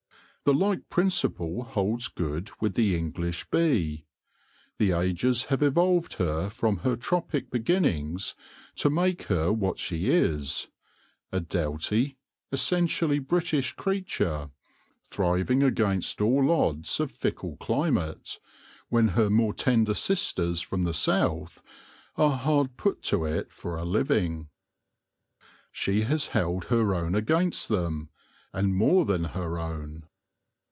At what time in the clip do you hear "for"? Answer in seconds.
23.53-23.77